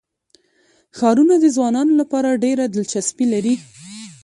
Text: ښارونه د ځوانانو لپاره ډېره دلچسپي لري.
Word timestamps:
ښارونه 0.97 1.35
د 1.39 1.45
ځوانانو 1.55 1.93
لپاره 2.01 2.39
ډېره 2.43 2.63
دلچسپي 2.67 3.25
لري. 3.33 3.55